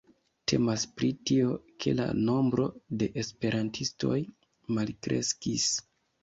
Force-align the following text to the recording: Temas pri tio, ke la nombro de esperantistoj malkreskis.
Temas 0.51 0.85
pri 1.01 1.09
tio, 1.29 1.51
ke 1.85 1.93
la 1.99 2.07
nombro 2.29 2.65
de 3.03 3.11
esperantistoj 3.25 4.19
malkreskis. 4.79 5.69